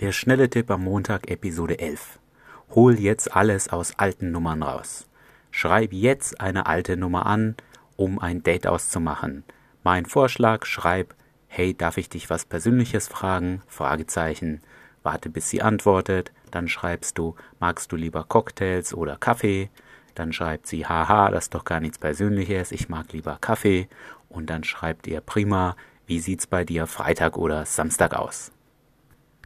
[0.00, 2.18] Der schnelle Tipp am Montag, Episode 11.
[2.74, 5.06] Hol jetzt alles aus alten Nummern raus.
[5.52, 7.54] Schreib jetzt eine alte Nummer an,
[7.94, 9.44] um ein Date auszumachen.
[9.84, 11.14] Mein Vorschlag, schreib,
[11.46, 13.62] hey, darf ich dich was Persönliches fragen?
[13.68, 14.62] Fragezeichen.
[15.04, 16.32] Warte, bis sie antwortet.
[16.50, 19.70] Dann schreibst du, magst du lieber Cocktails oder Kaffee?
[20.16, 23.88] Dann schreibt sie, haha, das ist doch gar nichts Persönliches, ich mag lieber Kaffee.
[24.28, 28.50] Und dann schreibt ihr, prima, wie sieht's bei dir Freitag oder Samstag aus?